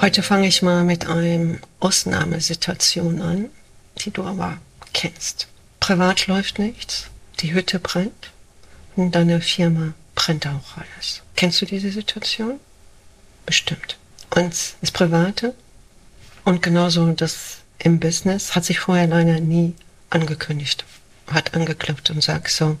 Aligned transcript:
Heute 0.00 0.22
fange 0.22 0.46
ich 0.46 0.62
mal 0.62 0.82
mit 0.82 1.08
einer 1.08 1.58
Ausnahmesituation 1.78 3.20
an, 3.20 3.50
die 3.98 4.10
du 4.10 4.24
aber 4.24 4.56
kennst. 4.94 5.46
Privat 5.78 6.26
läuft 6.26 6.58
nichts, 6.58 7.08
die 7.40 7.52
Hütte 7.52 7.78
brennt 7.78 8.30
und 8.96 9.14
deine 9.14 9.42
Firma 9.42 9.92
brennt 10.14 10.46
auch 10.46 10.78
alles. 10.78 11.20
Kennst 11.36 11.60
du 11.60 11.66
diese 11.66 11.92
Situation? 11.92 12.58
Bestimmt. 13.44 13.98
Und 14.34 14.54
das 14.80 14.90
Private 14.90 15.54
und 16.44 16.62
genauso 16.62 17.12
das 17.12 17.58
im 17.78 18.00
Business 18.00 18.54
hat 18.54 18.64
sich 18.64 18.78
vorher 18.78 19.06
leider 19.06 19.38
nie 19.38 19.74
angekündigt. 20.08 20.86
Hat 21.26 21.52
angeklopft 21.52 22.08
und 22.08 22.22
sagt 22.22 22.50
so, 22.50 22.78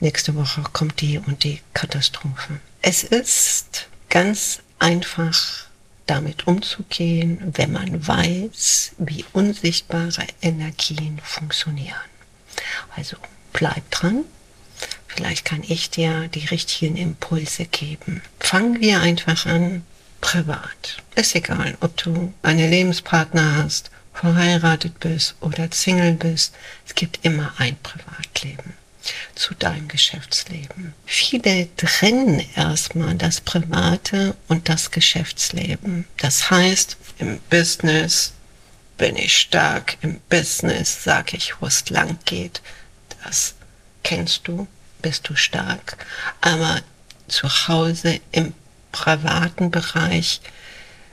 nächste 0.00 0.34
Woche 0.34 0.64
kommt 0.72 1.02
die 1.02 1.18
und 1.18 1.44
die 1.44 1.60
Katastrophe. 1.72 2.58
Es 2.80 3.04
ist 3.04 3.86
ganz 4.08 4.58
einfach 4.80 5.70
damit 6.06 6.46
umzugehen, 6.46 7.38
wenn 7.54 7.72
man 7.72 8.06
weiß, 8.06 8.92
wie 8.98 9.24
unsichtbare 9.32 10.26
Energien 10.40 11.20
funktionieren. 11.22 11.94
Also 12.96 13.16
bleib 13.52 13.90
dran. 13.90 14.24
Vielleicht 15.06 15.44
kann 15.44 15.62
ich 15.66 15.90
dir 15.90 16.28
die 16.28 16.46
richtigen 16.46 16.96
Impulse 16.96 17.66
geben. 17.66 18.22
Fangen 18.40 18.80
wir 18.80 19.00
einfach 19.00 19.46
an, 19.46 19.84
privat. 20.20 21.02
Ist 21.14 21.34
egal, 21.34 21.76
ob 21.80 21.96
du 21.98 22.32
einen 22.42 22.70
Lebenspartner 22.70 23.56
hast, 23.56 23.90
verheiratet 24.14 24.98
bist 25.00 25.34
oder 25.40 25.68
Single 25.70 26.14
bist. 26.14 26.54
Es 26.86 26.94
gibt 26.94 27.24
immer 27.24 27.52
ein 27.58 27.76
Privatleben 27.82 28.74
zu 29.34 29.54
deinem 29.54 29.88
Geschäftsleben. 29.88 30.94
Viele 31.06 31.74
trennen 31.76 32.44
erstmal 32.54 33.14
das 33.14 33.40
Private 33.40 34.36
und 34.48 34.68
das 34.68 34.90
Geschäftsleben. 34.90 36.06
Das 36.18 36.50
heißt, 36.50 36.96
im 37.18 37.38
Business 37.50 38.32
bin 38.98 39.16
ich 39.16 39.36
stark, 39.36 39.96
im 40.02 40.20
Business 40.28 41.02
sage 41.02 41.36
ich, 41.36 41.60
wo 41.60 41.66
es 41.66 41.88
lang 41.90 42.18
geht. 42.24 42.62
Das 43.24 43.54
kennst 44.02 44.46
du, 44.46 44.66
bist 45.00 45.28
du 45.28 45.36
stark. 45.36 45.96
Aber 46.40 46.80
zu 47.28 47.48
Hause 47.68 48.20
im 48.30 48.54
privaten 48.92 49.70
Bereich 49.70 50.40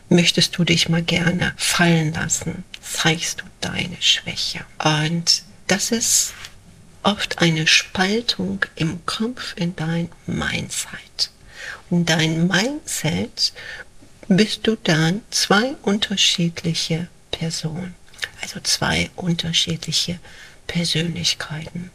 möchtest 0.09 0.57
du 0.57 0.63
dich 0.63 0.89
mal 0.89 1.01
gerne 1.03 1.53
fallen 1.57 2.13
lassen, 2.13 2.63
zeigst 2.81 3.41
du 3.41 3.45
deine 3.61 3.97
Schwäche. 4.01 4.65
Und 4.83 5.43
das 5.67 5.91
ist 5.91 6.33
oft 7.03 7.39
eine 7.39 7.67
Spaltung 7.67 8.65
im 8.75 9.05
Kopf 9.05 9.53
in 9.55 9.75
dein 9.75 10.09
Mindset. 10.25 11.31
Und 11.89 12.09
dein 12.09 12.47
Mindset 12.47 13.53
bist 14.27 14.67
du 14.67 14.75
dann 14.75 15.21
zwei 15.31 15.75
unterschiedliche 15.81 17.07
Personen, 17.31 17.95
also 18.41 18.59
zwei 18.61 19.09
unterschiedliche 19.15 20.19
Persönlichkeiten. 20.67 21.91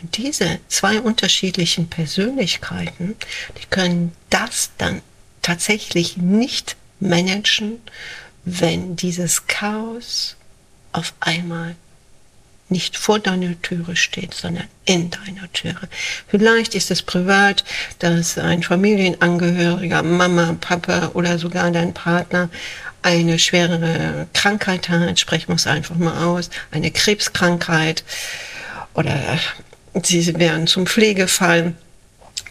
Und 0.00 0.16
diese 0.16 0.60
zwei 0.68 1.00
unterschiedlichen 1.00 1.88
Persönlichkeiten, 1.88 3.16
die 3.60 3.66
können 3.70 4.12
das 4.30 4.70
dann 4.78 5.02
tatsächlich 5.42 6.16
nicht 6.16 6.76
managen, 7.00 7.80
wenn 8.44 8.96
dieses 8.96 9.46
Chaos 9.46 10.36
auf 10.92 11.14
einmal 11.20 11.76
nicht 12.68 12.96
vor 12.96 13.18
deiner 13.18 13.60
Türe 13.62 13.96
steht, 13.96 14.34
sondern 14.34 14.66
in 14.84 15.10
deiner 15.10 15.50
Türe. 15.52 15.88
Vielleicht 16.26 16.74
ist 16.74 16.90
es 16.90 17.02
privat, 17.02 17.64
dass 17.98 18.38
ein 18.38 18.62
Familienangehöriger, 18.62 20.02
Mama, 20.02 20.56
Papa 20.60 21.12
oder 21.14 21.38
sogar 21.38 21.70
dein 21.70 21.94
Partner 21.94 22.50
eine 23.02 23.38
schwere 23.38 24.26
Krankheit 24.34 24.88
hat, 24.88 25.18
sprechen 25.18 25.48
wir 25.48 25.56
es 25.56 25.66
einfach 25.66 25.96
mal 25.96 26.24
aus, 26.24 26.50
eine 26.70 26.90
Krebskrankheit 26.90 28.04
oder 28.94 29.38
sie 30.02 30.38
werden 30.38 30.66
zum 30.66 30.86
Pflegefall 30.86 31.74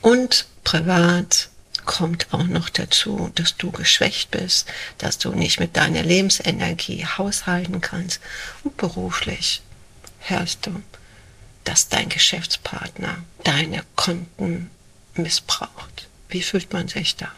und 0.01 0.47
privat 0.63 1.49
kommt 1.85 2.27
auch 2.31 2.43
noch 2.43 2.69
dazu, 2.69 3.31
dass 3.35 3.55
du 3.55 3.71
geschwächt 3.71 4.31
bist, 4.31 4.67
dass 4.97 5.17
du 5.17 5.31
nicht 5.31 5.59
mit 5.59 5.77
deiner 5.77 6.03
Lebensenergie 6.03 7.05
haushalten 7.05 7.81
kannst 7.81 8.19
und 8.63 8.75
beruflich 8.77 9.61
hörst 10.29 10.65
du, 10.65 10.81
dass 11.63 11.89
dein 11.89 12.09
Geschäftspartner 12.09 13.23
deine 13.43 13.83
Konten 13.95 14.69
missbraucht. 15.15 16.07
Wie 16.29 16.41
fühlt 16.41 16.71
man 16.73 16.87
sich 16.87 17.15
da? 17.15 17.31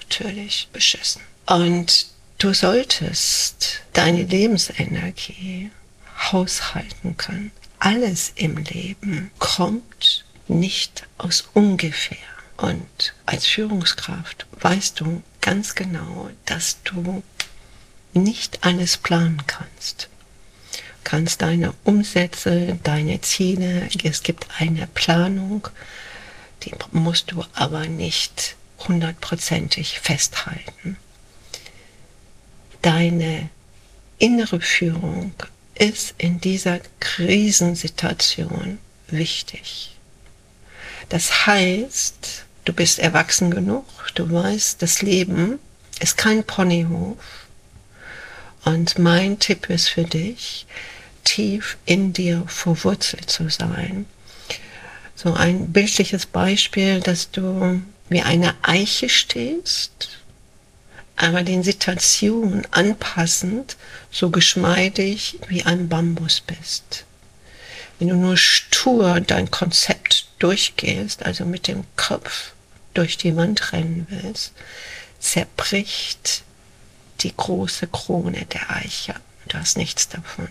Natürlich 0.00 0.68
beschissen. 0.72 1.22
Und 1.46 2.06
du 2.38 2.52
solltest 2.52 3.80
deine 3.92 4.22
Lebensenergie 4.22 5.70
haushalten 6.30 7.16
können. 7.16 7.52
Alles 7.78 8.32
im 8.34 8.56
Leben 8.58 9.30
kommt 9.38 10.24
nicht 10.48 11.06
aus 11.18 11.48
ungefähr. 11.54 12.18
Und 12.56 13.14
als 13.26 13.46
Führungskraft 13.46 14.46
weißt 14.60 15.00
du 15.00 15.22
ganz 15.40 15.74
genau, 15.74 16.30
dass 16.46 16.82
du 16.84 17.22
nicht 18.12 18.64
alles 18.64 18.96
planen 18.96 19.42
kannst 19.46 20.08
kannst 21.04 21.42
deine 21.42 21.74
Umsätze, 21.84 22.78
deine 22.82 23.20
Ziele, 23.20 23.88
es 24.02 24.22
gibt 24.22 24.46
eine 24.58 24.86
Planung, 24.88 25.68
die 26.62 26.72
musst 26.92 27.30
du 27.30 27.44
aber 27.54 27.86
nicht 27.86 28.56
hundertprozentig 28.78 30.00
festhalten. 30.00 30.96
Deine 32.82 33.50
innere 34.18 34.60
Führung 34.60 35.32
ist 35.74 36.14
in 36.18 36.40
dieser 36.40 36.80
Krisensituation 37.00 38.78
wichtig. 39.08 39.96
Das 41.08 41.46
heißt, 41.46 42.44
du 42.64 42.72
bist 42.72 42.98
erwachsen 42.98 43.50
genug, 43.50 43.84
du 44.14 44.30
weißt, 44.30 44.80
das 44.80 45.02
Leben 45.02 45.58
ist 46.00 46.16
kein 46.16 46.44
Ponyhof. 46.44 47.18
Und 48.64 48.98
mein 48.98 49.38
Tipp 49.38 49.68
ist 49.68 49.88
für 49.88 50.04
dich, 50.04 50.66
tief 51.24 51.76
in 51.84 52.12
dir 52.12 52.44
verwurzelt 52.46 53.30
zu 53.30 53.48
sein. 53.48 54.06
So 55.14 55.32
ein 55.32 55.72
bildliches 55.72 56.26
Beispiel, 56.26 57.00
dass 57.00 57.30
du 57.30 57.82
wie 58.08 58.22
eine 58.22 58.54
Eiche 58.62 59.08
stehst, 59.08 60.20
aber 61.16 61.42
den 61.42 61.62
Situationen 61.62 62.66
anpassend 62.72 63.76
so 64.10 64.30
geschmeidig 64.30 65.38
wie 65.48 65.64
ein 65.64 65.88
Bambus 65.88 66.40
bist. 66.40 67.04
Wenn 67.98 68.08
du 68.08 68.16
nur 68.16 68.36
stur 68.36 69.20
dein 69.20 69.50
Konzept 69.50 70.26
durchgehst, 70.40 71.24
also 71.24 71.44
mit 71.44 71.68
dem 71.68 71.84
Kopf 71.96 72.52
durch 72.92 73.16
die 73.16 73.36
Wand 73.36 73.72
rennen 73.72 74.06
willst, 74.10 74.52
zerbricht 75.20 76.42
die 77.20 77.34
große 77.34 77.86
Krone 77.86 78.44
der 78.46 78.70
Eiche. 78.70 79.14
Du 79.48 79.58
hast 79.58 79.76
nichts 79.76 80.08
davon. 80.08 80.48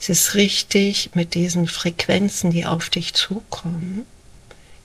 Es 0.00 0.08
ist 0.08 0.34
richtig, 0.34 1.10
mit 1.12 1.34
diesen 1.34 1.68
Frequenzen, 1.68 2.50
die 2.50 2.64
auf 2.64 2.88
dich 2.88 3.12
zukommen, 3.12 4.06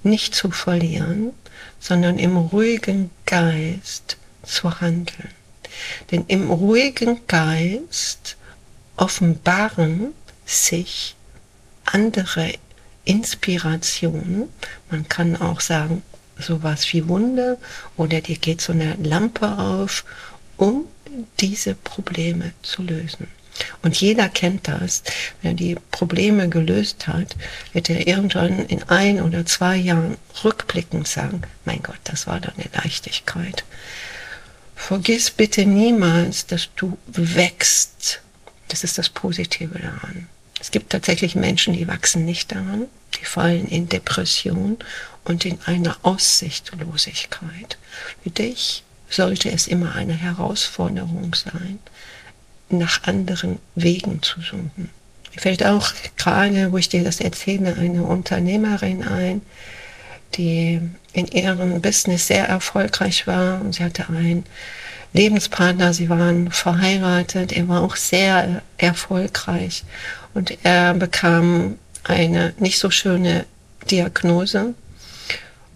nicht 0.03 0.35
zu 0.35 0.51
verlieren, 0.51 1.31
sondern 1.79 2.19
im 2.19 2.35
ruhigen 2.35 3.09
Geist 3.25 4.17
zu 4.43 4.81
handeln. 4.81 5.29
Denn 6.11 6.25
im 6.27 6.51
ruhigen 6.51 7.25
Geist 7.27 8.35
offenbaren 8.97 10.13
sich 10.45 11.15
andere 11.85 12.53
Inspirationen. 13.05 14.49
Man 14.91 15.07
kann 15.07 15.37
auch 15.37 15.61
sagen, 15.61 16.03
sowas 16.37 16.91
wie 16.91 17.07
Wunder 17.07 17.57
oder 17.95 18.19
dir 18.19 18.37
geht 18.37 18.59
so 18.59 18.73
eine 18.73 18.95
Lampe 18.95 19.57
auf, 19.57 20.03
um 20.57 20.85
diese 21.39 21.73
Probleme 21.73 22.51
zu 22.61 22.83
lösen. 22.83 23.27
Und 23.81 23.99
jeder 23.99 24.29
kennt 24.29 24.67
das. 24.67 25.03
Wenn 25.41 25.51
er 25.51 25.55
die 25.55 25.75
Probleme 25.91 26.49
gelöst 26.49 27.07
hat, 27.07 27.35
wird 27.73 27.89
er 27.89 28.07
irgendwann 28.07 28.65
in 28.65 28.83
ein 28.83 29.21
oder 29.21 29.45
zwei 29.45 29.75
Jahren 29.77 30.17
rückblickend 30.43 31.07
sagen, 31.07 31.41
mein 31.63 31.81
Gott, 31.81 31.99
das 32.03 32.27
war 32.27 32.39
doch 32.39 32.53
eine 32.57 32.69
Leichtigkeit. 32.73 33.63
Vergiss 34.75 35.31
bitte 35.31 35.65
niemals, 35.65 36.45
dass 36.47 36.69
du 36.75 36.97
wächst. 37.07 38.21
Das 38.67 38.83
ist 38.83 38.97
das 38.97 39.09
Positive 39.09 39.79
daran. 39.79 40.27
Es 40.59 40.71
gibt 40.71 40.91
tatsächlich 40.91 41.35
Menschen, 41.35 41.73
die 41.73 41.87
wachsen 41.87 42.25
nicht 42.25 42.51
daran, 42.51 42.87
die 43.19 43.25
fallen 43.25 43.67
in 43.67 43.87
Depression 43.87 44.77
und 45.23 45.45
in 45.45 45.59
eine 45.65 45.95
Aussichtlosigkeit. 46.03 47.77
Für 48.23 48.29
dich 48.29 48.83
sollte 49.09 49.51
es 49.51 49.67
immer 49.67 49.95
eine 49.95 50.13
Herausforderung 50.13 51.35
sein, 51.35 51.79
nach 52.69 53.03
anderen 53.03 53.59
Wegen 53.75 54.21
zu 54.21 54.41
suchen. 54.41 54.89
Fällt 55.37 55.65
auch 55.65 55.91
gerade, 56.15 56.71
wo 56.71 56.77
ich 56.77 56.89
dir 56.89 57.03
das 57.03 57.19
erzähle, 57.19 57.75
eine 57.75 58.03
Unternehmerin 58.03 59.03
ein, 59.03 59.41
die 60.35 60.79
in 61.13 61.27
ihrem 61.27 61.81
Business 61.81 62.27
sehr 62.27 62.47
erfolgreich 62.47 63.27
war 63.27 63.61
und 63.61 63.75
sie 63.75 63.83
hatte 63.83 64.07
ein 64.09 64.45
Lebenspartner, 65.13 65.93
sie 65.93 66.09
waren 66.09 66.51
verheiratet, 66.51 67.53
er 67.53 67.67
war 67.67 67.81
auch 67.81 67.95
sehr 67.95 68.61
erfolgreich 68.77 69.83
und 70.33 70.57
er 70.63 70.93
bekam 70.93 71.77
eine 72.03 72.53
nicht 72.59 72.79
so 72.79 72.89
schöne 72.89 73.45
Diagnose 73.89 74.73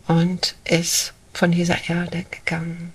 und 0.07 0.56
ist 0.65 1.13
von 1.33 1.51
dieser 1.51 1.89
Erde 1.89 2.25
gegangen. 2.30 2.94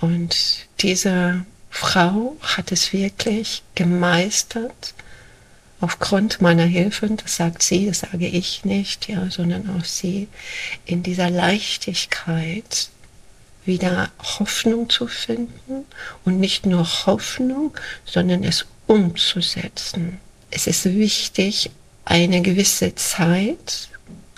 Und 0.00 0.66
diese 0.80 1.44
Frau 1.76 2.38
hat 2.40 2.72
es 2.72 2.94
wirklich 2.94 3.62
gemeistert, 3.74 4.94
aufgrund 5.78 6.40
meiner 6.40 6.64
Hilfe, 6.64 7.06
das 7.10 7.36
sagt 7.36 7.62
sie, 7.62 7.86
das 7.86 7.98
sage 7.98 8.26
ich 8.26 8.64
nicht, 8.64 9.10
ja, 9.10 9.30
sondern 9.30 9.68
auch 9.78 9.84
sie, 9.84 10.28
in 10.86 11.02
dieser 11.02 11.28
Leichtigkeit 11.28 12.88
wieder 13.66 14.10
Hoffnung 14.18 14.88
zu 14.88 15.06
finden 15.06 15.84
und 16.24 16.40
nicht 16.40 16.64
nur 16.64 16.82
Hoffnung, 17.04 17.76
sondern 18.06 18.42
es 18.42 18.64
umzusetzen. 18.86 20.18
Es 20.50 20.66
ist 20.66 20.86
wichtig, 20.86 21.70
eine 22.06 22.40
gewisse 22.40 22.94
Zeit 22.94 23.90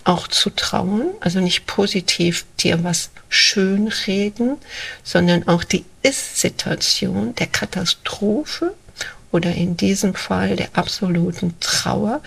auch 0.09 0.27
zu 0.27 0.49
trauen, 0.49 1.11
also 1.21 1.39
nicht 1.39 1.67
positiv 1.67 2.47
dir 2.59 2.83
was 2.83 3.11
schönreden, 3.29 4.57
sondern 5.05 5.47
auch 5.47 5.65
die 5.65 5.85
Ist-Situation 6.03 7.35
der 7.35 7.47
Katastrophe 7.47 8.75
oder 9.33 9.53
in 9.53 9.77
diesem 9.77 10.15
Fall 10.15 10.57
der 10.57 10.71
absoluten 10.73 11.57
Trauer, 11.61 12.23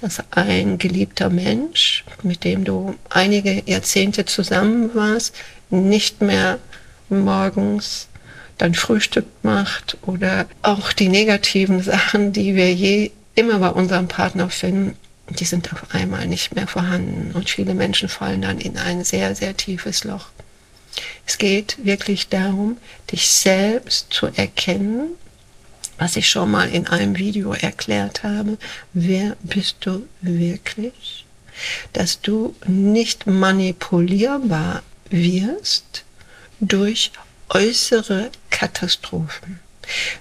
dass 0.00 0.22
ein 0.30 0.78
geliebter 0.78 1.28
Mensch, 1.28 2.04
mit 2.22 2.44
dem 2.44 2.62
du 2.62 2.94
einige 3.10 3.64
Jahrzehnte 3.66 4.24
zusammen 4.26 4.94
warst, 4.94 5.34
nicht 5.70 6.22
mehr 6.22 6.60
morgens 7.08 8.06
dein 8.58 8.74
Frühstück 8.74 9.26
macht 9.42 9.96
oder 10.02 10.46
auch 10.62 10.92
die 10.92 11.08
negativen 11.08 11.82
Sachen, 11.82 12.32
die 12.32 12.54
wir 12.54 12.72
je 12.72 13.10
immer 13.34 13.58
bei 13.58 13.70
unserem 13.70 14.06
Partner 14.06 14.48
finden, 14.50 14.96
die 15.28 15.44
sind 15.44 15.72
auf 15.72 15.94
einmal 15.94 16.26
nicht 16.26 16.54
mehr 16.54 16.66
vorhanden 16.66 17.32
und 17.32 17.48
viele 17.50 17.74
Menschen 17.74 18.08
fallen 18.08 18.42
dann 18.42 18.58
in 18.58 18.76
ein 18.78 19.04
sehr, 19.04 19.34
sehr 19.34 19.56
tiefes 19.56 20.04
Loch. 20.04 20.28
Es 21.26 21.38
geht 21.38 21.76
wirklich 21.84 22.28
darum, 22.28 22.76
dich 23.10 23.26
selbst 23.28 24.12
zu 24.12 24.26
erkennen 24.26 25.16
was 25.98 26.16
ich 26.16 26.28
schon 26.28 26.50
mal 26.50 26.68
in 26.68 26.86
einem 26.88 27.16
Video 27.16 27.52
erklärt 27.52 28.22
habe, 28.22 28.58
wer 28.92 29.36
bist 29.42 29.76
du 29.80 30.06
wirklich? 30.20 31.24
Dass 31.92 32.20
du 32.20 32.54
nicht 32.66 33.26
manipulierbar 33.26 34.82
wirst 35.10 36.04
durch 36.60 37.12
äußere 37.48 38.30
Katastrophen. 38.50 39.60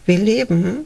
Wir 0.05 0.19
leben 0.19 0.85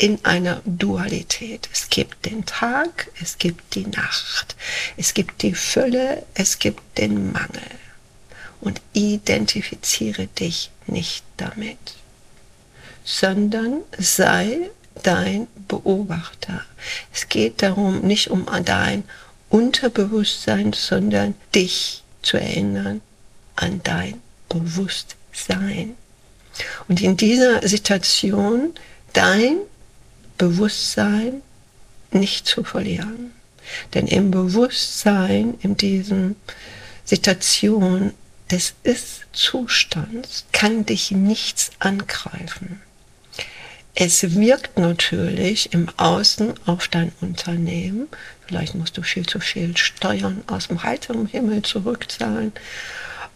in 0.00 0.24
einer 0.24 0.62
Dualität. 0.64 1.68
Es 1.72 1.90
gibt 1.90 2.26
den 2.26 2.46
Tag, 2.46 3.10
es 3.20 3.38
gibt 3.38 3.74
die 3.74 3.86
Nacht, 3.86 4.56
es 4.96 5.14
gibt 5.14 5.42
die 5.42 5.54
Fülle, 5.54 6.24
es 6.34 6.58
gibt 6.58 6.98
den 6.98 7.32
Mangel. 7.32 7.60
Und 8.60 8.80
identifiziere 8.92 10.26
dich 10.26 10.70
nicht 10.86 11.24
damit 11.36 11.78
sondern 13.04 13.82
sei 13.98 14.70
dein 15.02 15.46
Beobachter. 15.68 16.62
Es 17.12 17.28
geht 17.28 17.62
darum, 17.62 18.00
nicht 18.00 18.30
um 18.30 18.46
dein 18.64 19.04
Unterbewusstsein, 19.48 20.72
sondern 20.72 21.34
dich 21.54 22.02
zu 22.22 22.36
erinnern 22.36 23.00
an 23.56 23.80
dein 23.82 24.20
Bewusstsein. 24.48 25.96
Und 26.88 27.00
in 27.00 27.16
dieser 27.16 27.66
Situation 27.66 28.74
dein 29.12 29.56
Bewusstsein 30.40 31.42
nicht 32.12 32.46
zu 32.46 32.64
verlieren. 32.64 33.32
Denn 33.92 34.06
im 34.06 34.30
Bewusstsein, 34.30 35.58
in 35.60 35.76
diesem 35.76 36.34
Situation 37.04 38.14
des 38.50 38.72
Ist-Zustands, 38.82 40.46
kann 40.52 40.86
dich 40.86 41.10
nichts 41.10 41.72
angreifen. 41.78 42.80
Es 43.94 44.34
wirkt 44.34 44.78
natürlich 44.78 45.74
im 45.74 45.90
Außen 45.98 46.54
auf 46.64 46.88
dein 46.88 47.12
Unternehmen. 47.20 48.08
Vielleicht 48.46 48.74
musst 48.74 48.96
du 48.96 49.02
viel 49.02 49.26
zu 49.26 49.40
viel 49.40 49.76
Steuern 49.76 50.42
aus 50.46 50.68
dem 50.68 50.82
heiteren 50.82 51.26
Himmel 51.26 51.60
zurückzahlen. 51.62 52.52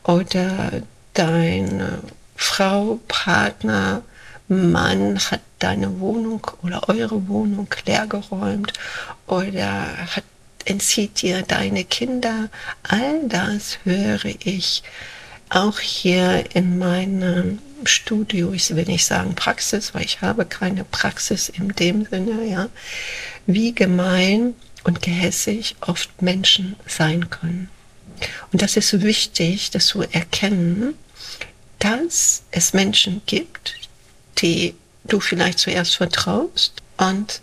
Oder 0.04 0.82
deine 1.12 1.98
Frau, 2.34 2.98
Partner, 3.08 4.02
Mann 4.48 5.18
hat 5.18 5.40
deine 5.58 6.00
Wohnung 6.00 6.46
oder 6.62 6.88
eure 6.88 7.28
Wohnung 7.28 7.68
leergeräumt 7.86 8.72
oder 9.26 9.86
hat, 10.14 10.24
entzieht 10.64 11.22
dir 11.22 11.42
deine 11.42 11.84
Kinder. 11.84 12.50
All 12.82 13.26
das 13.28 13.78
höre 13.84 14.24
ich 14.24 14.82
auch 15.48 15.78
hier 15.78 16.44
in 16.54 16.78
meinem 16.78 17.58
Studio, 17.84 18.52
ich 18.52 18.74
will 18.74 18.84
nicht 18.84 19.04
sagen 19.04 19.34
Praxis, 19.34 19.94
weil 19.94 20.04
ich 20.04 20.20
habe 20.20 20.44
keine 20.46 20.84
Praxis 20.84 21.48
in 21.48 21.68
dem 21.68 22.06
Sinne, 22.06 22.44
ja, 22.48 22.68
wie 23.46 23.74
gemein 23.74 24.54
und 24.84 25.02
gehässig 25.02 25.76
oft 25.80 26.22
Menschen 26.22 26.76
sein 26.86 27.30
können. 27.30 27.68
Und 28.52 28.62
das 28.62 28.76
ist 28.76 29.02
wichtig, 29.02 29.70
das 29.70 29.86
zu 29.86 30.02
erkennen, 30.02 30.94
dass 31.78 32.42
es 32.50 32.72
Menschen 32.72 33.20
gibt, 33.26 33.74
die 34.38 34.74
du 35.04 35.20
vielleicht 35.20 35.58
zuerst 35.58 35.96
vertraust 35.96 36.74
und 36.96 37.40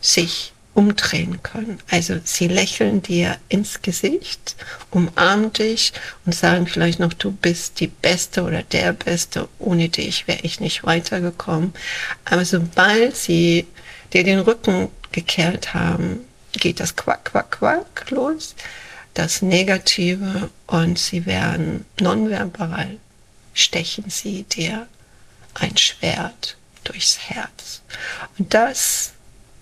sich 0.00 0.52
umdrehen 0.74 1.42
können. 1.42 1.78
Also 1.90 2.20
sie 2.24 2.48
lächeln 2.48 3.02
dir 3.02 3.36
ins 3.48 3.82
Gesicht, 3.82 4.56
umarmen 4.90 5.52
dich 5.52 5.92
und 6.24 6.34
sagen 6.34 6.66
vielleicht 6.66 7.00
noch, 7.00 7.12
du 7.12 7.32
bist 7.32 7.80
die 7.80 7.88
Beste 7.88 8.42
oder 8.42 8.62
der 8.62 8.92
Beste, 8.92 9.48
ohne 9.58 9.88
dich 9.88 10.28
wäre 10.28 10.40
ich 10.42 10.60
nicht 10.60 10.84
weitergekommen. 10.84 11.74
Aber 12.24 12.44
sobald 12.44 13.16
sie 13.16 13.66
dir 14.12 14.24
den 14.24 14.38
Rücken 14.38 14.88
gekehrt 15.12 15.74
haben, 15.74 16.20
geht 16.52 16.80
das 16.80 16.96
Quack, 16.96 17.26
Quack, 17.26 17.50
Quack 17.50 18.10
los, 18.10 18.54
das 19.14 19.42
Negative 19.42 20.50
und 20.66 20.98
sie 20.98 21.26
werden 21.26 21.84
nonverbal, 22.00 22.96
stechen 23.54 24.04
sie 24.08 24.44
dir 24.44 24.86
ein 25.54 25.76
Schwert 25.76 26.56
durchs 26.84 27.18
Herz. 27.28 27.82
Und 28.38 28.54
das 28.54 29.12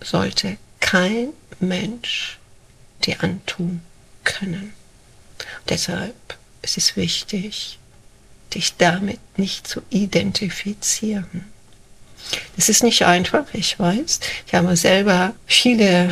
sollte 0.01 0.57
kein 0.81 1.31
Mensch 1.61 2.39
dir 3.05 3.23
antun 3.23 3.81
können. 4.25 4.73
Und 5.39 5.71
deshalb 5.71 6.15
ist 6.63 6.77
es 6.77 6.97
wichtig, 6.97 7.79
dich 8.55 8.77
damit 8.77 9.21
nicht 9.39 9.67
zu 9.67 9.83
identifizieren. 9.91 11.45
Es 12.57 12.69
ist 12.69 12.83
nicht 12.83 13.05
einfach, 13.05 13.45
ich 13.53 13.79
weiß. 13.79 14.21
Ich 14.47 14.55
habe 14.55 14.77
selber 14.77 15.35
viele 15.47 16.11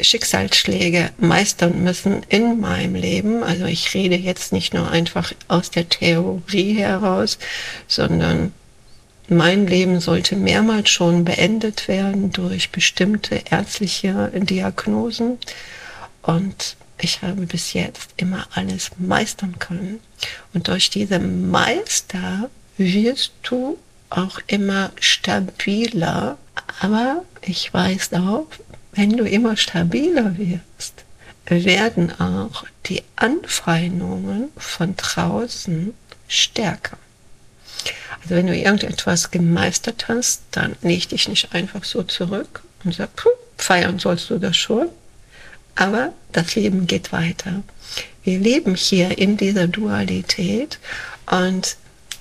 Schicksalsschläge 0.00 1.10
meistern 1.18 1.82
müssen 1.82 2.22
in 2.28 2.60
meinem 2.60 2.94
Leben. 2.94 3.42
Also 3.42 3.66
ich 3.66 3.94
rede 3.94 4.16
jetzt 4.16 4.52
nicht 4.52 4.74
nur 4.74 4.90
einfach 4.90 5.32
aus 5.48 5.70
der 5.70 5.88
Theorie 5.88 6.74
heraus, 6.74 7.38
sondern 7.86 8.52
mein 9.30 9.66
Leben 9.66 10.00
sollte 10.00 10.36
mehrmals 10.36 10.90
schon 10.90 11.24
beendet 11.24 11.86
werden 11.88 12.32
durch 12.32 12.70
bestimmte 12.70 13.40
ärztliche 13.48 14.30
Diagnosen. 14.34 15.38
Und 16.22 16.76
ich 16.98 17.22
habe 17.22 17.46
bis 17.46 17.72
jetzt 17.72 18.10
immer 18.16 18.46
alles 18.54 18.90
meistern 18.98 19.58
können. 19.58 20.00
Und 20.52 20.68
durch 20.68 20.90
diese 20.90 21.18
Meister 21.18 22.50
wirst 22.76 23.32
du 23.42 23.78
auch 24.10 24.40
immer 24.48 24.90
stabiler. 24.98 26.36
Aber 26.80 27.22
ich 27.42 27.72
weiß 27.72 28.12
auch, 28.14 28.48
wenn 28.92 29.16
du 29.16 29.24
immer 29.24 29.56
stabiler 29.56 30.36
wirst, 30.36 31.04
werden 31.46 32.12
auch 32.20 32.64
die 32.86 33.02
Anfeindungen 33.16 34.48
von 34.56 34.96
draußen 34.96 35.94
stärker. 36.28 36.98
Also 38.22 38.34
wenn 38.34 38.46
du 38.46 38.56
irgendetwas 38.56 39.30
gemeistert 39.30 40.08
hast, 40.08 40.42
dann 40.50 40.76
leg 40.82 41.08
dich 41.08 41.28
nicht 41.28 41.52
einfach 41.54 41.84
so 41.84 42.02
zurück 42.02 42.62
und 42.84 42.94
sag, 42.94 43.14
puh, 43.16 43.30
feiern 43.56 43.98
sollst 43.98 44.30
du 44.30 44.38
das 44.38 44.56
schon. 44.56 44.88
Aber 45.74 46.12
das 46.32 46.54
Leben 46.54 46.86
geht 46.86 47.12
weiter. 47.12 47.62
Wir 48.22 48.38
leben 48.38 48.74
hier 48.74 49.16
in 49.16 49.36
dieser 49.36 49.66
Dualität 49.66 50.78
und 51.30 51.76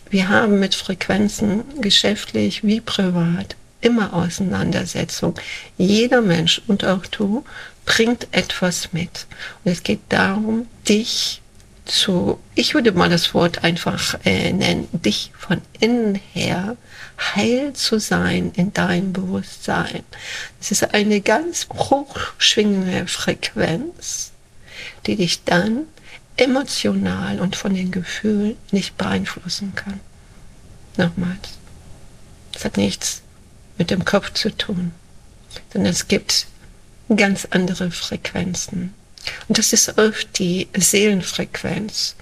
wir 0.10 0.30
haben 0.30 0.60
mit 0.60 0.76
Frequenzen 0.76 1.64
geschäftlich 1.82 2.64
wie 2.64 2.80
privat 2.82 3.56
immer 3.82 4.14
Auseinandersetzung. 4.14 5.36
Jeder 5.78 6.22
Mensch 6.22 6.62
und 6.68 6.86
auch 6.86 7.06
du 7.06 7.44
bringt 7.86 8.28
etwas 8.32 8.92
mit. 8.92 9.26
Und 9.64 9.72
es 9.72 9.84
geht 9.84 10.02
darum, 10.10 10.68
dich 10.88 11.42
zu, 11.90 12.40
ich 12.56 12.74
würde 12.74 12.92
mal 12.92 13.10
das 13.10 13.34
Wort 13.34 13.64
einfach 13.64 14.18
äh, 14.26 14.54
nennen, 14.54 14.88
dich 14.92 15.32
von 15.38 15.62
innen 15.80 16.16
her 16.16 16.78
heil 17.36 17.74
zu 17.74 18.00
sein 18.00 18.52
in 18.56 18.74
deinem 18.74 19.14
Bewusstsein. 19.14 20.04
Es 20.60 20.72
ist 20.72 20.94
eine 20.94 21.22
ganz 21.22 21.68
hochschwingende 21.74 23.08
Frequenz, 23.08 24.32
die 25.06 25.16
dich 25.16 25.44
dann 25.44 25.84
emotional 26.38 27.40
und 27.40 27.56
von 27.56 27.74
den 27.74 27.92
Gefühlen 27.92 28.56
nicht 28.72 28.98
beeinflussen 28.98 29.74
kann. 29.76 30.00
Nochmals. 30.98 31.58
Es 32.56 32.66
hat 32.66 32.78
nichts 32.78 33.22
mit 33.78 33.92
dem 33.92 34.06
Kopf 34.06 34.34
zu 34.34 34.56
tun, 34.56 34.92
sondern 35.72 35.92
es 35.92 36.08
gibt 36.08 36.48
ganz 37.16 37.48
andere 37.50 37.92
Frequenzen. 37.92 38.94
Und 39.48 39.58
das 39.58 39.74
ist 39.74 39.98
oft 39.98 40.40
die 40.40 40.68
Seelenfrequenz, 40.76 42.16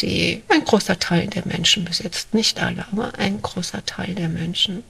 die 0.00 0.42
ein 0.48 0.64
großer 0.64 0.98
Teil 0.98 1.26
der 1.26 1.46
Menschen 1.46 1.84
besitzt. 1.84 2.34
Nicht 2.34 2.60
alle, 2.60 2.86
aber 2.92 3.18
ein 3.18 3.42
großer 3.42 3.84
Teil 3.84 4.14
der 4.14 4.28
Menschen. 4.28 4.84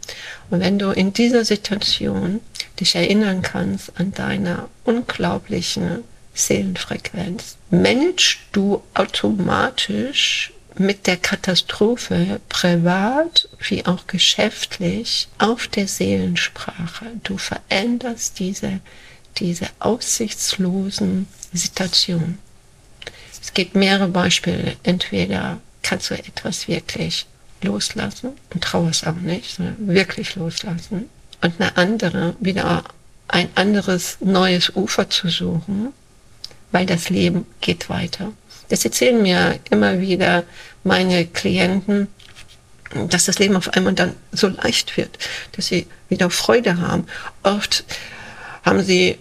Und 0.50 0.61
wenn 0.61 0.79
du 0.79 0.91
in 0.91 1.12
dieser 1.12 1.45
Situation 1.45 2.41
dich 2.79 2.95
erinnern 2.95 3.43
kannst 3.43 3.99
an 3.99 4.12
deine 4.12 4.69
unglaublichen 4.85 6.05
Seelenfrequenz, 6.35 7.57
managst 7.71 8.38
du 8.53 8.83
automatisch 8.95 10.53
mit 10.77 11.07
der 11.09 11.17
Katastrophe 11.17 12.41
privat 12.49 13.49
wie 13.69 13.85
auch 13.85 14.07
geschäftlich 14.07 15.29
auf 15.38 15.67
der 15.67 15.88
Seelensprache. 15.88 17.07
Du 17.25 17.37
veränderst 17.37 18.38
diese, 18.38 18.81
diese 19.38 19.67
aussichtslosen 19.81 21.27
Situationen. 21.52 22.38
Es 23.40 23.55
gibt 23.55 23.75
mehrere 23.75 24.09
Beispiele. 24.09 24.76
Entweder 24.83 25.61
kannst 25.83 26.11
du 26.11 26.14
etwas 26.14 26.69
wirklich 26.69 27.26
loslassen 27.62 28.33
und 28.52 28.62
trauerst 28.62 29.07
auch 29.07 29.14
nicht, 29.14 29.57
sondern 29.57 29.88
wirklich 29.88 30.35
loslassen. 30.37 31.09
Und 31.40 31.61
eine 31.61 31.76
andere, 31.76 32.37
wieder 32.40 32.85
ein 33.28 33.49
anderes 33.55 34.19
neues 34.21 34.75
Ufer 34.75 35.09
zu 35.11 35.28
suchen, 35.28 35.93
weil 36.73 36.87
das 36.87 37.09
Leben 37.09 37.47
geht 37.61 37.88
weiter. 37.88 38.33
Das 38.69 38.85
erzählen 38.85 39.23
mir 39.23 39.59
immer 39.71 40.00
wieder 40.00 40.45
meine 40.85 41.26
Klienten, 41.26 42.09
dass 43.09 43.26
das 43.26 43.38
Leben 43.38 43.57
auf 43.57 43.69
einmal 43.75 43.93
dann 43.93 44.14
so 44.33 44.49
leicht 44.49 44.97
wird, 44.97 45.19
dass 45.52 45.67
sie 45.67 45.87
wieder 46.09 46.31
Freude 46.31 46.81
haben. 46.81 47.07
Oft 47.43 47.85
haben 48.64 48.83
sie, 48.83 49.19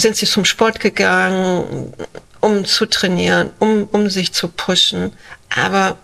sind 0.00 0.16
sie 0.16 0.26
zum 0.26 0.44
Sport 0.44 0.80
gegangen, 0.80 1.92
um 2.40 2.64
zu 2.64 2.86
trainieren, 2.86 3.50
um, 3.58 3.84
um 3.90 4.08
sich 4.10 4.32
zu 4.32 4.48
pushen, 4.48 5.12
aber 5.54 5.98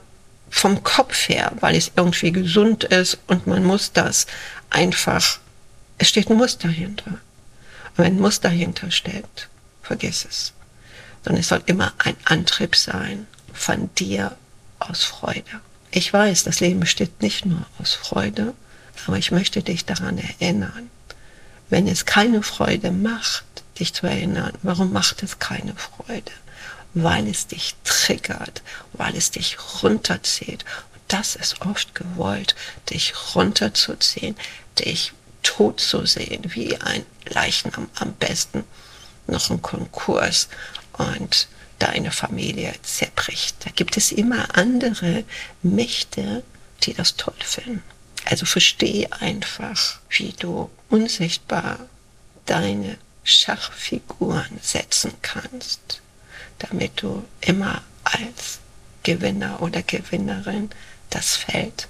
vom 0.51 0.83
Kopf 0.83 1.29
her, 1.29 1.53
weil 1.61 1.77
es 1.77 1.93
irgendwie 1.97 2.33
gesund 2.33 2.85
ist 2.85 3.19
und 3.27 3.47
man 3.47 3.65
muss 3.65 3.93
das 3.93 4.27
einfach, 4.71 5.39
es 5.99 6.09
steht 6.09 6.31
ein 6.31 6.37
Muster 6.37 6.69
dahinter. 6.69 7.11
Und 7.11 7.99
wenn 7.99 8.17
ein 8.17 8.21
Muster 8.21 8.49
dahinter 8.49 8.91
steht, 8.91 9.49
vergiss 9.83 10.27
es 10.29 10.55
sondern 11.25 11.41
es 11.41 11.49
soll 11.49 11.63
immer 11.67 11.93
ein 11.99 12.17
Antrieb 12.25 12.77
sein 12.77 13.27
von 13.53 13.93
dir 13.95 14.37
aus 14.79 15.05
Freude. 15.05 15.61
Ich 15.91 16.13
weiß, 16.13 16.45
das 16.45 16.61
Leben 16.61 16.81
besteht 16.81 17.23
nicht 17.23 17.47
nur 17.47 17.65
aus 17.81 17.95
Freude, 17.95 18.53
aber 19.07 19.17
ich 19.17 19.31
möchte 19.31 19.63
dich 19.63 19.85
daran 19.85 20.19
erinnern, 20.19 20.91
wenn 21.71 21.89
es 21.89 22.05
keine 22.05 22.43
Freude 22.43 22.91
macht, 22.91 23.45
dich 23.79 23.93
zu 23.95 24.07
erinnern, 24.07 24.53
warum 24.63 24.93
macht 24.93 25.23
es 25.23 25.39
keine 25.39 25.75
Freude? 25.75 26.33
Weil 26.95 27.27
es 27.29 27.49
dich 27.49 27.75
triggert, 27.85 28.63
weil 28.93 29.17
es 29.17 29.31
dich 29.31 29.59
runterzieht. 29.83 30.65
Und 30.95 31.03
das 31.09 31.35
ist 31.37 31.61
oft 31.63 31.95
gewollt, 31.95 32.55
dich 32.91 33.15
runterzuziehen, 33.35 34.37
dich 34.79 35.13
tot 35.43 35.81
zu 35.81 36.07
sehen, 36.07 36.55
wie 36.55 36.77
ein 36.81 37.05
Leichnam 37.27 37.89
am 37.97 38.13
besten 38.15 38.65
noch 39.27 39.51
ein 39.51 39.63
Konkurs 39.63 40.49
und 40.93 41.49
deine 41.79 42.11
Familie 42.11 42.73
zerbricht. 42.83 43.57
Da 43.65 43.71
gibt 43.71 43.97
es 43.97 44.13
immer 44.13 44.57
andere 44.57 45.25
Mächte, 45.63 46.43
die 46.83 46.95
das 46.95 47.17
toll 47.17 47.35
finden. 47.41 47.83
Also 48.27 48.47
verstehe 48.47 49.11
einfach, 49.13 49.99
wie 50.09 50.33
du 50.33 50.71
unsichtbar 50.89 51.79
deine 52.47 52.97
Schachfiguren 53.25 54.59
setzen 54.63 55.13
kannst, 55.23 56.03
damit 56.59 57.03
du 57.03 57.25
immer 57.41 57.83
als 58.05 58.61
Gewinner 59.03 59.61
oder 59.61 59.83
Gewinnerin 59.83 60.71
das 61.11 61.37
Feld 61.37 61.89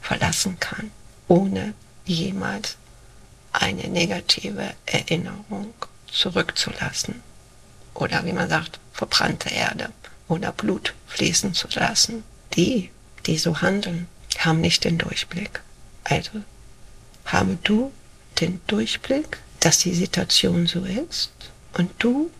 verlassen 0.00 0.58
kannst, 0.60 0.92
ohne 1.26 1.74
jemals 2.04 2.76
eine 3.52 3.88
negative 3.88 4.74
Erinnerung 4.86 5.74
zurückzulassen 6.10 7.22
oder 7.94 8.24
wie 8.24 8.32
man 8.32 8.48
sagt, 8.48 8.78
verbrannte 8.92 9.50
Erde 9.50 9.90
oder 10.28 10.52
Blut 10.52 10.94
fließen 11.06 11.54
zu 11.54 11.68
lassen. 11.74 12.22
Die, 12.54 12.90
die 13.26 13.38
so 13.38 13.60
handeln, 13.60 14.06
haben 14.38 14.60
nicht 14.60 14.84
den 14.84 14.98
Durchblick. 14.98 15.60
Also 16.04 16.42
habe 17.24 17.58
du 17.62 17.92
den 18.40 18.60
Durchblick, 18.66 19.38
dass 19.68 19.80
die 19.80 19.94
Situation 19.94 20.66
so 20.66 20.82
ist 20.86 21.30
und 21.74 21.90
du 21.98 22.30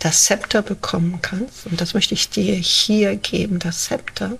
das 0.00 0.24
Zepter 0.24 0.62
bekommen 0.62 1.20
kannst, 1.22 1.66
und 1.66 1.80
das 1.80 1.94
möchte 1.94 2.14
ich 2.14 2.28
dir 2.28 2.56
hier 2.56 3.14
geben, 3.14 3.60
das 3.60 3.84
Zepter, 3.84 4.36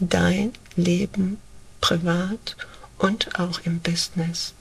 dein 0.00 0.50
Leben 0.74 1.38
privat 1.80 2.56
und 2.98 3.38
auch 3.38 3.60
im 3.62 3.78
Business 3.78 4.54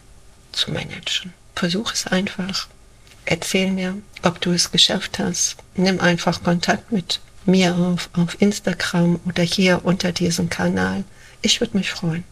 zu 0.52 0.70
managen. 0.70 1.34
Versuch 1.56 1.92
es 1.92 2.06
einfach 2.06 2.68
erzähl 3.26 3.72
mir, 3.72 3.98
ob 4.22 4.40
du 4.40 4.52
es 4.52 4.70
geschafft 4.70 5.18
hast. 5.18 5.56
Nimm 5.74 6.00
einfach 6.02 6.44
Kontakt 6.44 6.92
mit 6.92 7.20
mir 7.48 7.76
auf, 7.76 8.12
auf 8.14 8.40
Instagram 8.40 9.20
oder 9.26 9.42
hier 9.42 9.84
unter 9.86 10.12
diesem 10.12 10.52
Kanal. 10.52 11.04
Ich 11.42 11.62
würde 11.62 11.78
mich 11.78 11.90
freuen. 11.90 12.26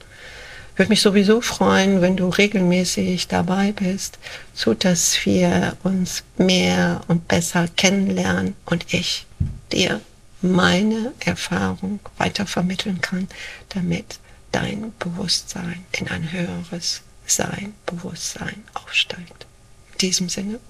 Würde 0.80 0.92
mich 0.92 1.02
sowieso 1.02 1.42
freuen, 1.42 2.00
wenn 2.00 2.16
du 2.16 2.30
regelmäßig 2.30 3.28
dabei 3.28 3.74
bist, 3.74 4.18
so 4.54 4.74
dass 4.74 5.26
wir 5.26 5.76
uns 5.84 6.24
mehr 6.38 7.02
und 7.10 7.28
besser 7.28 7.68
kennenlernen 7.68 8.56
und 8.64 8.94
ich 8.94 9.26
dir 9.74 10.00
meine 10.42 11.12
Erfahrung 11.20 12.00
weiter 12.18 12.46
vermitteln 12.46 13.02
kann, 13.02 13.28
damit 13.68 14.20
dein 14.54 14.94
Bewusstsein 15.00 15.84
in 15.92 16.08
ein 16.08 16.32
höheres 16.32 17.02
Sein, 17.26 17.74
Bewusstsein 17.86 18.64
aufsteigt. 18.74 19.48
In 19.92 19.98
diesem 19.98 20.30
Sinne, 20.30 20.62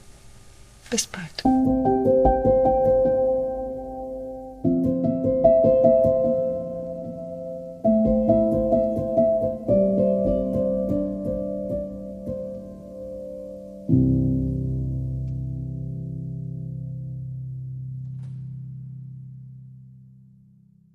bis 0.89 1.05
bald. 1.05 1.43